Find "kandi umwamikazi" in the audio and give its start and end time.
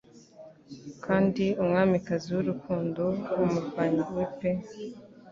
1.05-2.27